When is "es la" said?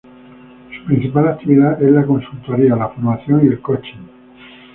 1.79-2.03